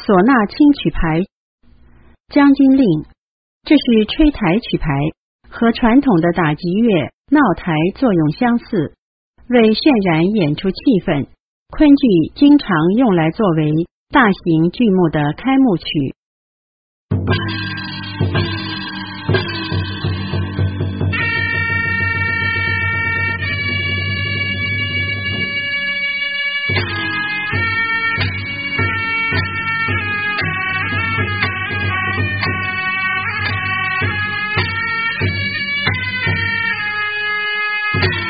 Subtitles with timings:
[0.00, 1.20] 唢呐轻曲牌，
[2.32, 3.04] 将军令，
[3.64, 4.88] 这是吹台曲牌，
[5.50, 8.94] 和传统的打击乐闹台作用相似，
[9.48, 11.28] 为渲染演出气氛。
[11.68, 13.70] 昆剧经常用来作为
[14.08, 15.84] 大型剧目的开幕曲。
[38.00, 38.29] Thank you.